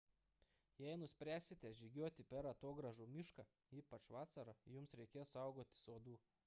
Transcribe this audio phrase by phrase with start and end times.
[0.83, 3.47] jei nuspręsite žygiuoti per atogrąžų mišką
[3.83, 6.23] ypač vasarą jums reikės saugotis uodų